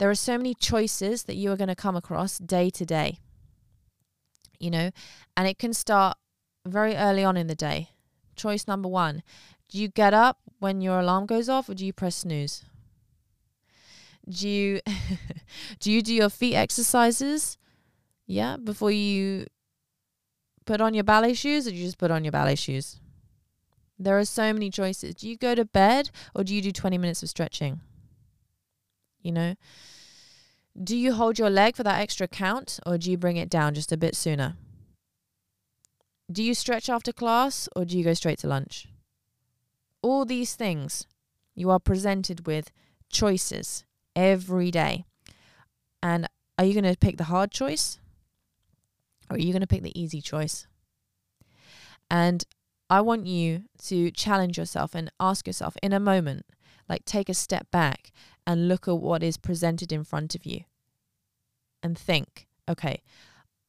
There 0.00 0.08
are 0.08 0.14
so 0.14 0.38
many 0.38 0.54
choices 0.54 1.24
that 1.24 1.36
you 1.36 1.52
are 1.52 1.58
going 1.58 1.68
to 1.68 1.74
come 1.74 1.94
across 1.94 2.38
day 2.38 2.70
to 2.70 2.86
day, 2.86 3.18
you 4.58 4.70
know, 4.70 4.92
and 5.36 5.46
it 5.46 5.58
can 5.58 5.74
start 5.74 6.16
very 6.66 6.96
early 6.96 7.22
on 7.22 7.36
in 7.36 7.48
the 7.48 7.54
day. 7.54 7.90
Choice 8.34 8.66
number 8.66 8.88
one 8.88 9.22
Do 9.68 9.76
you 9.76 9.88
get 9.88 10.14
up 10.14 10.38
when 10.58 10.80
your 10.80 11.00
alarm 11.00 11.26
goes 11.26 11.50
off 11.50 11.68
or 11.68 11.74
do 11.74 11.84
you 11.84 11.92
press 11.92 12.16
snooze? 12.16 12.64
Do 14.26 14.48
you 14.48 14.80
do 15.80 15.92
you 15.92 16.00
do 16.00 16.14
your 16.14 16.30
feet 16.30 16.54
exercises? 16.54 17.58
Yeah, 18.26 18.56
before 18.56 18.92
you 18.92 19.48
put 20.64 20.80
on 20.80 20.94
your 20.94 21.04
ballet 21.04 21.34
shoes 21.34 21.66
or 21.66 21.72
do 21.72 21.76
you 21.76 21.84
just 21.84 21.98
put 21.98 22.10
on 22.10 22.24
your 22.24 22.32
ballet 22.32 22.54
shoes? 22.54 23.00
There 23.98 24.18
are 24.18 24.24
so 24.24 24.50
many 24.54 24.70
choices. 24.70 25.16
Do 25.16 25.28
you 25.28 25.36
go 25.36 25.54
to 25.54 25.66
bed 25.66 26.10
or 26.34 26.42
do 26.42 26.54
you 26.54 26.62
do 26.62 26.72
20 26.72 26.96
minutes 26.96 27.22
of 27.22 27.28
stretching? 27.28 27.82
You 29.22 29.32
know, 29.32 29.54
do 30.82 30.96
you 30.96 31.12
hold 31.12 31.38
your 31.38 31.50
leg 31.50 31.76
for 31.76 31.82
that 31.82 32.00
extra 32.00 32.28
count 32.28 32.80
or 32.86 32.96
do 32.98 33.10
you 33.10 33.18
bring 33.18 33.36
it 33.36 33.50
down 33.50 33.74
just 33.74 33.92
a 33.92 33.96
bit 33.96 34.14
sooner? 34.14 34.56
Do 36.30 36.42
you 36.42 36.54
stretch 36.54 36.88
after 36.88 37.12
class 37.12 37.68
or 37.74 37.84
do 37.84 37.98
you 37.98 38.04
go 38.04 38.14
straight 38.14 38.38
to 38.40 38.46
lunch? 38.46 38.86
All 40.02 40.24
these 40.24 40.54
things 40.54 41.06
you 41.54 41.70
are 41.70 41.80
presented 41.80 42.46
with 42.46 42.70
choices 43.10 43.84
every 44.14 44.70
day. 44.70 45.04
And 46.02 46.28
are 46.56 46.64
you 46.64 46.72
going 46.72 46.90
to 46.90 46.98
pick 46.98 47.18
the 47.18 47.24
hard 47.24 47.50
choice 47.50 47.98
or 49.28 49.36
are 49.36 49.40
you 49.40 49.52
going 49.52 49.60
to 49.60 49.66
pick 49.66 49.82
the 49.82 50.00
easy 50.00 50.20
choice? 50.20 50.66
And 52.10 52.44
I 52.88 53.00
want 53.00 53.26
you 53.26 53.64
to 53.84 54.10
challenge 54.10 54.58
yourself 54.58 54.94
and 54.94 55.12
ask 55.20 55.46
yourself 55.46 55.76
in 55.82 55.92
a 55.92 56.00
moment, 56.00 56.44
like 56.90 57.04
take 57.04 57.28
a 57.28 57.34
step 57.34 57.70
back 57.70 58.10
and 58.46 58.66
look 58.68 58.88
at 58.88 58.98
what 58.98 59.22
is 59.22 59.36
presented 59.36 59.92
in 59.92 60.02
front 60.02 60.34
of 60.34 60.44
you 60.44 60.64
and 61.84 61.96
think, 61.96 62.48
okay, 62.68 63.00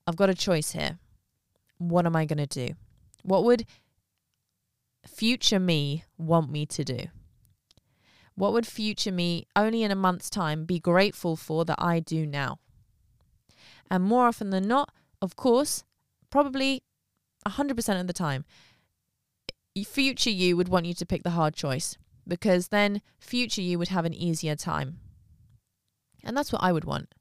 I've 0.07 0.15
got 0.15 0.31
a 0.31 0.33
choice 0.33 0.71
here. 0.71 0.97
What 1.77 2.07
am 2.07 2.15
I 2.15 2.25
going 2.25 2.45
to 2.45 2.47
do? 2.47 2.73
What 3.21 3.43
would 3.43 3.65
future 5.05 5.59
me 5.59 6.03
want 6.17 6.51
me 6.51 6.65
to 6.65 6.83
do? 6.83 6.99
What 8.33 8.53
would 8.53 8.65
future 8.65 9.11
me, 9.11 9.45
only 9.55 9.83
in 9.83 9.91
a 9.91 9.95
month's 9.95 10.29
time, 10.29 10.65
be 10.65 10.79
grateful 10.79 11.35
for 11.35 11.63
that 11.65 11.79
I 11.79 11.99
do 11.99 12.25
now? 12.25 12.57
And 13.91 14.03
more 14.03 14.25
often 14.25 14.49
than 14.49 14.67
not, 14.67 14.91
of 15.21 15.35
course, 15.35 15.83
probably 16.31 16.81
100% 17.47 18.01
of 18.01 18.07
the 18.07 18.13
time, 18.13 18.45
future 19.85 20.31
you 20.31 20.57
would 20.57 20.69
want 20.69 20.87
you 20.87 20.95
to 20.95 21.05
pick 21.05 21.21
the 21.21 21.31
hard 21.31 21.53
choice 21.53 21.97
because 22.27 22.67
then 22.67 23.01
future 23.19 23.61
you 23.61 23.77
would 23.79 23.89
have 23.89 24.05
an 24.05 24.13
easier 24.13 24.55
time. 24.55 24.99
And 26.23 26.35
that's 26.35 26.51
what 26.51 26.63
I 26.63 26.71
would 26.71 26.85
want. 26.85 27.13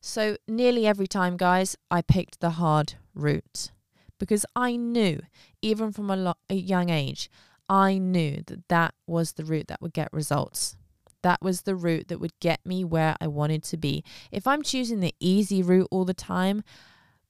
So, 0.00 0.36
nearly 0.48 0.86
every 0.86 1.06
time, 1.06 1.36
guys, 1.36 1.76
I 1.90 2.02
picked 2.02 2.40
the 2.40 2.50
hard 2.50 2.94
route 3.14 3.70
because 4.18 4.44
I 4.56 4.76
knew, 4.76 5.20
even 5.62 5.92
from 5.92 6.10
a, 6.10 6.16
lo- 6.16 6.34
a 6.50 6.54
young 6.54 6.90
age, 6.90 7.30
I 7.68 7.98
knew 7.98 8.42
that 8.46 8.68
that 8.68 8.94
was 9.06 9.32
the 9.32 9.44
route 9.44 9.68
that 9.68 9.80
would 9.80 9.92
get 9.92 10.12
results. 10.12 10.76
That 11.22 11.40
was 11.40 11.62
the 11.62 11.76
route 11.76 12.08
that 12.08 12.18
would 12.18 12.38
get 12.40 12.66
me 12.66 12.84
where 12.84 13.16
I 13.20 13.28
wanted 13.28 13.62
to 13.64 13.76
be. 13.76 14.02
If 14.32 14.46
I'm 14.46 14.62
choosing 14.62 14.98
the 14.98 15.14
easy 15.20 15.62
route 15.62 15.88
all 15.92 16.04
the 16.04 16.14
time, 16.14 16.64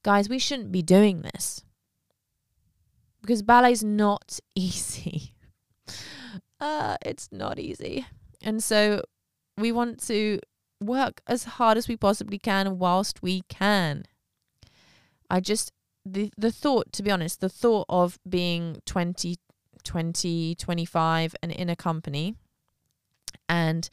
guys, 0.03 0.31
we 0.31 0.39
shouldn't 0.39 0.73
be 0.73 0.83
doing 0.83 1.21
this 1.21 1.63
because 3.21 3.43
ballet's 3.43 3.83
not 3.83 4.41
easy 4.55 5.35
uh, 6.63 6.97
it's 7.05 7.29
not 7.33 7.59
easy. 7.59 8.07
And 8.41 8.63
so 8.63 9.03
we 9.59 9.73
want 9.73 10.01
to 10.07 10.39
work 10.81 11.21
as 11.27 11.45
hard 11.45 11.77
as 11.77 11.89
we 11.89 11.97
possibly 11.97 12.39
can 12.39 12.79
whilst 12.79 13.21
we 13.21 13.43
can. 13.49 14.05
I 15.29 15.41
just, 15.41 15.73
the, 16.07 16.31
the 16.39 16.53
thought, 16.53 16.93
to 16.93 17.03
be 17.03 17.11
honest, 17.11 17.41
the 17.41 17.49
thought 17.49 17.87
of 17.89 18.19
being 18.29 18.81
20, 18.87 19.37
20, 19.83 20.55
25 20.55 21.35
and 21.43 21.51
in 21.51 21.69
a 21.69 21.75
company 21.75 22.37
and 23.49 23.91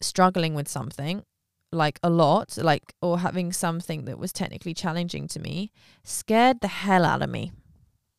struggling 0.00 0.54
with 0.54 0.68
something 0.68 1.24
like 1.72 1.98
a 2.02 2.10
lot, 2.10 2.56
like, 2.58 2.94
or 3.02 3.20
having 3.20 3.52
something 3.52 4.04
that 4.04 4.18
was 4.18 4.32
technically 4.32 4.74
challenging 4.74 5.26
to 5.26 5.40
me, 5.40 5.72
scared 6.04 6.60
the 6.60 6.68
hell 6.68 7.04
out 7.04 7.22
of 7.22 7.30
me. 7.30 7.50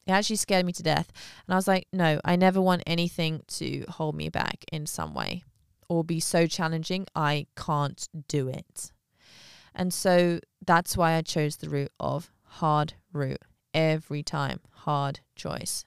It 0.06 0.12
actually 0.12 0.36
scared 0.36 0.66
me 0.66 0.74
to 0.74 0.84
death. 0.84 1.12
And 1.48 1.54
I 1.54 1.58
was 1.58 1.68
like, 1.68 1.88
no, 1.94 2.20
I 2.26 2.36
never 2.36 2.62
want 2.62 2.84
anything 2.86 3.42
to 3.48 3.86
hold 3.88 4.16
me 4.16 4.30
back 4.30 4.66
in 4.72 4.86
some 4.86 5.14
way 5.14 5.44
or 5.88 6.04
be 6.04 6.20
so 6.20 6.48
challenging. 6.48 7.08
I 7.16 7.48
can't 7.56 8.08
do 8.28 8.48
it. 8.48 8.92
And 9.74 9.94
so 9.94 10.40
that's 10.66 10.98
why 10.98 11.14
I 11.14 11.22
chose 11.22 11.56
the 11.56 11.70
route 11.70 11.92
of 12.00 12.32
hard 12.44 12.94
route 13.12 13.42
every 13.74 14.24
time. 14.24 14.60
Hard 14.72 15.22
choice. 15.36 15.86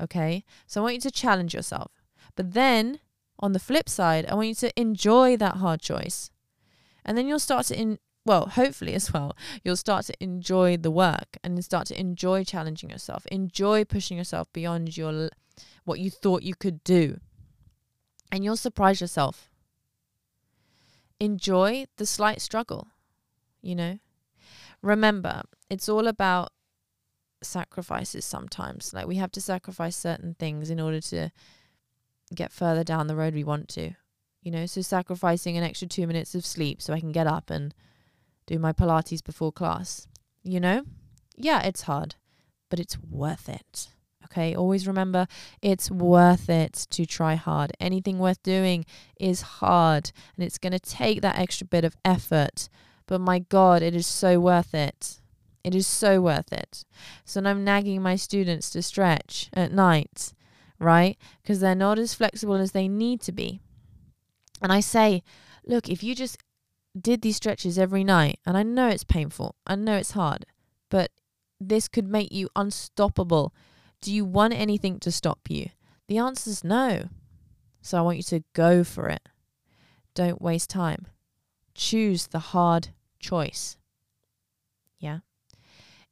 Okay. 0.00 0.44
So 0.66 0.80
I 0.80 0.84
want 0.84 0.94
you 0.94 1.00
to 1.02 1.10
challenge 1.10 1.54
yourself. 1.54 1.92
But 2.34 2.54
then 2.54 3.00
on 3.38 3.52
the 3.52 3.58
flip 3.58 3.88
side, 3.88 4.26
I 4.26 4.34
want 4.34 4.48
you 4.48 4.54
to 4.56 4.80
enjoy 4.80 5.36
that 5.36 5.56
hard 5.56 5.80
choice. 5.80 6.30
And 7.04 7.16
then 7.16 7.28
you'll 7.28 7.38
start 7.38 7.66
to 7.66 7.78
in, 7.78 7.98
well, 8.26 8.48
hopefully 8.48 8.94
as 8.94 9.12
well, 9.12 9.36
you'll 9.64 9.76
start 9.76 10.04
to 10.06 10.14
enjoy 10.22 10.76
the 10.76 10.90
work 10.90 11.38
and 11.42 11.64
start 11.64 11.86
to 11.86 11.98
enjoy 11.98 12.44
challenging 12.44 12.90
yourself, 12.90 13.24
enjoy 13.26 13.84
pushing 13.84 14.18
yourself 14.18 14.52
beyond 14.52 14.96
your 14.96 15.30
what 15.84 16.00
you 16.00 16.10
thought 16.10 16.42
you 16.42 16.54
could 16.54 16.84
do. 16.84 17.20
And 18.30 18.44
you'll 18.44 18.56
surprise 18.56 19.00
yourself. 19.00 19.48
Enjoy 21.20 21.86
the 21.96 22.04
slight 22.04 22.42
struggle, 22.42 22.88
you 23.62 23.74
know? 23.74 23.98
Remember, 24.82 25.42
it's 25.70 25.88
all 25.88 26.08
about 26.08 26.50
sacrifices 27.42 28.24
sometimes. 28.24 28.92
Like 28.92 29.06
we 29.06 29.16
have 29.16 29.32
to 29.32 29.40
sacrifice 29.40 29.96
certain 29.96 30.34
things 30.34 30.68
in 30.68 30.80
order 30.80 31.00
to 31.02 31.30
get 32.34 32.52
further 32.52 32.82
down 32.82 33.06
the 33.06 33.16
road 33.16 33.34
we 33.34 33.44
want 33.44 33.68
to 33.68 33.94
You 34.42 34.52
know, 34.52 34.66
so 34.66 34.80
sacrificing 34.80 35.56
an 35.56 35.64
extra 35.64 35.88
two 35.88 36.06
minutes 36.06 36.34
of 36.34 36.44
sleep 36.44 36.82
so 36.82 36.92
I 36.92 37.00
can 37.00 37.12
get 37.12 37.26
up 37.26 37.50
and 37.50 37.74
do 38.46 38.58
my 38.58 38.72
Pilates 38.72 39.22
before 39.22 39.52
class. 39.52 40.06
You 40.42 40.60
know? 40.60 40.84
Yeah, 41.36 41.62
it's 41.62 41.82
hard, 41.82 42.14
but 42.70 42.80
it's 42.80 42.98
worth 42.98 43.48
it. 43.48 43.88
Okay, 44.26 44.54
always 44.54 44.86
remember 44.86 45.28
it's 45.62 45.90
worth 45.90 46.50
it 46.50 46.86
to 46.90 47.06
try 47.06 47.36
hard. 47.36 47.72
Anything 47.78 48.18
worth 48.18 48.42
doing 48.42 48.84
is 49.18 49.40
hard 49.40 50.10
and 50.36 50.44
it's 50.44 50.58
going 50.58 50.72
to 50.72 50.80
take 50.80 51.22
that 51.22 51.38
extra 51.38 51.66
bit 51.66 51.84
of 51.84 51.96
effort. 52.04 52.68
But 53.06 53.20
my 53.20 53.38
God, 53.38 53.82
it 53.82 53.94
is 53.94 54.06
so 54.06 54.40
worth 54.40 54.74
it. 54.74 55.20
It 55.62 55.74
is 55.74 55.86
so 55.86 56.20
worth 56.20 56.52
it. 56.52 56.84
So 57.24 57.40
I'm 57.44 57.64
nagging 57.64 58.02
my 58.02 58.16
students 58.16 58.70
to 58.70 58.82
stretch 58.82 59.48
at 59.52 59.72
night, 59.72 60.32
right? 60.78 61.16
Because 61.42 61.60
they're 61.60 61.74
not 61.74 61.98
as 61.98 62.14
flexible 62.14 62.56
as 62.56 62.72
they 62.72 62.88
need 62.88 63.20
to 63.22 63.32
be. 63.32 63.60
And 64.60 64.72
I 64.72 64.80
say, 64.80 65.22
look, 65.64 65.88
if 65.88 66.02
you 66.02 66.14
just 66.14 66.38
did 67.00 67.22
these 67.22 67.36
stretches 67.36 67.78
every 67.78 68.04
night, 68.04 68.38
and 68.46 68.56
I 68.56 68.62
know 68.62 68.88
it's 68.88 69.04
painful, 69.04 69.54
I 69.66 69.76
know 69.76 69.96
it's 69.96 70.12
hard, 70.12 70.46
but 70.90 71.10
this 71.60 71.88
could 71.88 72.08
make 72.08 72.32
you 72.32 72.48
unstoppable. 72.56 73.54
Do 74.00 74.12
you 74.12 74.24
want 74.24 74.54
anything 74.54 74.98
to 75.00 75.10
stop 75.10 75.40
you? 75.48 75.70
The 76.08 76.18
answer 76.18 76.50
is 76.50 76.62
no. 76.62 77.08
So 77.80 77.98
I 77.98 78.02
want 78.02 78.18
you 78.18 78.22
to 78.24 78.44
go 78.52 78.84
for 78.84 79.08
it. 79.08 79.28
Don't 80.14 80.42
waste 80.42 80.70
time. 80.70 81.06
Choose 81.74 82.26
the 82.26 82.38
hard 82.38 82.88
choice. 83.18 83.76
Yeah. 84.98 85.20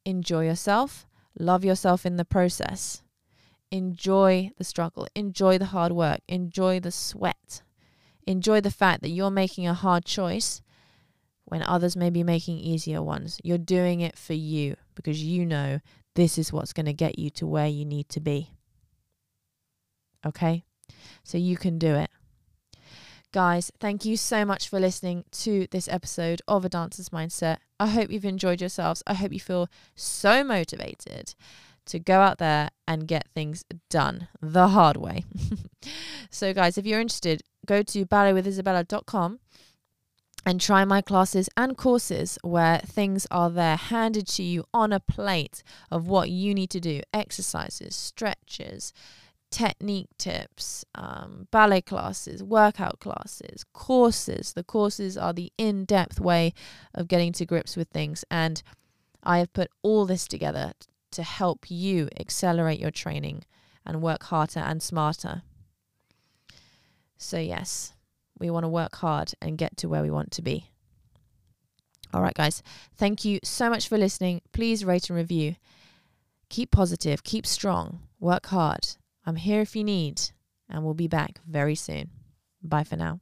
Enjoy 0.05 0.47
yourself. 0.47 1.07
Love 1.38 1.64
yourself 1.64 2.07
in 2.07 2.17
the 2.17 2.25
process. 2.25 3.03
Enjoy 3.71 4.50
the 4.57 4.64
struggle. 4.64 5.07
Enjoy 5.14 5.59
the 5.59 5.67
hard 5.67 5.93
work. 5.93 6.21
Enjoy 6.29 6.79
the 6.81 6.93
sweat. 6.93 7.62
Enjoy 8.26 8.61
the 8.61 8.71
fact 8.71 9.03
that 9.03 9.11
you're 9.11 9.31
making 9.31 9.67
a 9.67 9.75
hard 9.75 10.05
choice 10.05 10.62
when 11.47 11.63
others 11.63 11.97
may 11.97 12.11
be 12.11 12.23
making 12.23 12.59
easier 12.59 13.03
ones. 13.03 13.39
You're 13.43 13.59
doing 13.59 14.01
it 14.01 14.17
for 14.17 14.35
you 14.35 14.77
because 14.95 15.23
you 15.23 15.45
know 15.45 15.81
this 16.15 16.39
is 16.39 16.53
what's 16.53 16.73
going 16.73 16.87
to 16.87 16.93
get 16.93 17.19
you 17.19 17.31
to 17.31 17.47
where 17.47 17.67
you 17.67 17.85
need 17.85 18.09
to 18.11 18.21
be. 18.21 18.51
Okay? 20.27 20.65
So 21.23 21.39
you 21.39 21.57
can 21.57 21.79
do 21.79 21.95
it. 21.95 22.11
Guys, 23.33 23.73
thank 23.81 24.05
you 24.05 24.17
so 24.17 24.45
much 24.45 24.69
for 24.69 24.79
listening 24.79 25.25
to 25.33 25.67
this 25.73 25.89
episode 25.89 26.41
of 26.47 26.65
A 26.65 26.69
Dancer's 26.69 27.09
Mindset. 27.09 27.57
I 27.81 27.89
hope 27.89 28.13
you've 28.13 28.25
enjoyed 28.25 28.61
yourselves. 28.61 29.03
I 29.09 29.15
hope 29.15 29.33
you 29.33 29.41
feel 29.41 29.69
so 29.97 30.45
motivated 30.45 31.35
to 31.87 31.99
go 31.99 32.21
out 32.21 32.39
there 32.39 32.71
and 32.87 33.09
get 33.09 33.29
things 33.35 33.65
done 33.91 34.29
the 34.41 34.69
hard 34.69 34.97
way. 34.97 35.25
so, 36.31 36.55
guys, 36.55 36.79
if 36.79 36.87
you're 36.87 37.01
interested, 37.01 37.43
go 37.67 37.83
to 37.83 38.07
balletwithisabella.com 38.07 39.41
and 40.47 40.61
try 40.61 40.85
my 40.85 41.01
classes 41.01 41.49
and 41.57 41.77
courses 41.77 42.39
where 42.43 42.79
things 42.79 43.27
are 43.31 43.51
there 43.51 43.77
handed 43.77 44.27
to 44.29 44.43
you 44.43 44.65
on 44.75 44.93
a 44.93 45.01
plate 45.01 45.63
of 45.91 46.07
what 46.07 46.31
you 46.31 46.55
need 46.55 46.71
to 46.71 46.81
do 46.81 47.01
exercises, 47.13 47.97
stretches, 47.97 48.93
technique 49.51 50.09
tips, 50.19 50.85
um, 50.95 51.47
ballet 51.50 51.80
classes, 51.80 52.43
workout 52.43 52.99
classes, 53.00 53.65
courses. 53.73 54.52
The 54.52 54.65
courses 54.65 55.17
are 55.17 55.33
the 55.33 55.52
in 55.57 55.85
depth 55.85 56.21
way 56.21 56.52
of 56.93 57.09
getting 57.09 57.33
to 57.35 57.47
grips 57.47 57.76
with 57.76 57.89
things. 57.89 58.25
And 58.30 58.63
I 59.23 59.39
have 59.39 59.52
put 59.52 59.71
all 59.83 60.07
this 60.07 60.26
together 60.26 60.73
to 61.13 61.23
help 61.23 61.71
you 61.71 62.09
accelerate 62.19 62.80
your 62.80 62.91
training 62.91 63.45
and 63.87 64.02
work 64.02 64.25
harder 64.25 64.61
and 64.61 64.83
smarter. 64.83 65.43
So, 67.17 67.39
yes, 67.39 67.94
we 68.38 68.50
want 68.50 68.64
to 68.64 68.68
work 68.68 68.97
hard 68.97 69.32
and 69.40 69.58
get 69.58 69.76
to 69.78 69.88
where 69.88 70.02
we 70.02 70.10
want 70.10 70.30
to 70.32 70.42
be. 70.42 70.70
All 72.12 72.23
right, 72.23 72.34
guys. 72.34 72.62
Thank 72.97 73.25
you 73.25 73.40
so 73.42 73.68
much 73.68 73.88
for 73.88 73.99
listening. 73.99 74.40
Please 74.52 74.84
rate 74.84 75.10
and 75.10 75.16
review. 75.16 75.56
Keep 76.49 76.70
positive, 76.70 77.25
keep 77.25 77.47
strong, 77.47 78.00
work 78.20 78.47
hard. 78.47 78.86
I'm 79.26 79.36
here 79.36 79.60
if 79.60 79.75
you 79.75 79.82
need, 79.82 80.20
and 80.68 80.84
we'll 80.84 80.94
be 80.94 81.08
back 81.08 81.40
very 81.49 81.75
soon. 81.75 82.10
Bye 82.62 82.84
for 82.84 82.97
now. 82.97 83.20